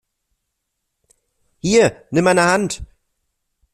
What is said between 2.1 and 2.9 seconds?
meine Hand!